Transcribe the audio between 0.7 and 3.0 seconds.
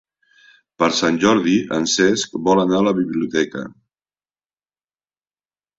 Per Sant Jordi en Cesc vol anar a la